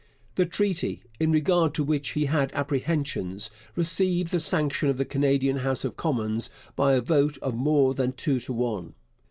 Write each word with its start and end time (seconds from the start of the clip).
The 0.33 0.47
treaty 0.47 1.03
in 1.19 1.31
regard 1.31 1.75
to 1.75 1.83
which 1.83 2.07
he 2.13 2.25
had 2.25 2.51
apprehensions 2.53 3.51
received 3.75 4.31
the 4.31 4.39
sanction 4.39 4.89
of 4.89 4.97
the 4.97 5.05
Canadian 5.05 5.57
House 5.57 5.85
of 5.85 5.95
Commons 5.95 6.49
by 6.75 6.93
a 6.93 7.01
vote 7.01 7.37
of 7.43 7.53
more 7.53 7.93
than 7.93 8.13
two 8.13 8.39
to 8.39 8.53
one. 8.53 8.95